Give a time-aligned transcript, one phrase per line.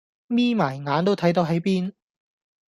[0.25, 1.93] 眯埋眼都睇到喺邊